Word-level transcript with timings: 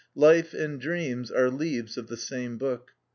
Life 0.15 0.55
and 0.55 0.81
dreams 0.81 1.29
are 1.29 1.51
leaves 1.51 1.95
of 1.95 2.07
the 2.07 2.17
same 2.17 2.57
book. 2.57 2.93